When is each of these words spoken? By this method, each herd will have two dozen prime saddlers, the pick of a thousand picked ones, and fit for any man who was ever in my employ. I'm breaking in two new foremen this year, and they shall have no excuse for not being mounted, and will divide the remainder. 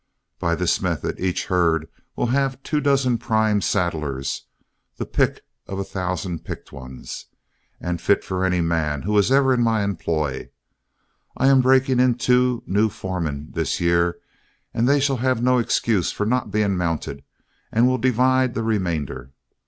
By 0.39 0.55
this 0.55 0.81
method, 0.81 1.19
each 1.19 1.45
herd 1.45 1.87
will 2.15 2.25
have 2.33 2.63
two 2.63 2.81
dozen 2.81 3.19
prime 3.19 3.61
saddlers, 3.61 4.45
the 4.97 5.05
pick 5.05 5.41
of 5.67 5.77
a 5.77 5.83
thousand 5.83 6.43
picked 6.43 6.71
ones, 6.71 7.27
and 7.79 8.01
fit 8.01 8.23
for 8.23 8.43
any 8.43 8.61
man 8.61 9.03
who 9.03 9.11
was 9.11 9.31
ever 9.31 9.53
in 9.53 9.61
my 9.61 9.83
employ. 9.83 10.49
I'm 11.37 11.61
breaking 11.61 11.99
in 11.99 12.15
two 12.15 12.63
new 12.65 12.89
foremen 12.89 13.51
this 13.51 13.79
year, 13.79 14.17
and 14.73 14.89
they 14.89 14.99
shall 14.99 15.17
have 15.17 15.43
no 15.43 15.59
excuse 15.59 16.11
for 16.11 16.25
not 16.25 16.49
being 16.49 16.75
mounted, 16.77 17.23
and 17.71 17.85
will 17.87 17.99
divide 17.99 18.55
the 18.55 18.63
remainder. 18.63 19.29